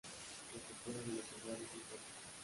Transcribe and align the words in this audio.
Protectora 0.49 0.97
de 1.05 1.13
los 1.13 1.25
hogares 1.43 1.67
y 1.75 1.77
templos. 1.77 2.01